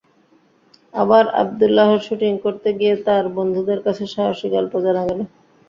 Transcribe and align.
আবার 0.93 1.25
আবদুল্লাহর 1.41 1.99
শুটিং 2.07 2.33
করতে 2.45 2.69
গিয়ে 2.79 2.93
তাঁর 3.05 3.25
বন্ধুদের 3.37 3.79
কাছে 3.85 4.03
সাহসী 4.13 4.47
গল্প 4.55 4.73
জানা 4.85 5.03
গেল। 5.09 5.19